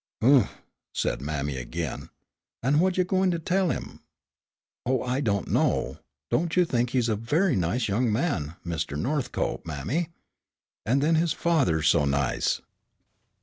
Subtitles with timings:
[0.23, 0.63] "Oomph,"
[0.95, 2.09] said mammy again,
[2.63, 3.99] "an' whut you gwine to tell him?"
[4.83, 5.99] "Oh, I don't know.
[6.31, 8.97] Don't you think he's a very nice young man, Mr.
[8.99, 10.09] Northcope, mammy?
[10.87, 12.61] And then his father's so nice."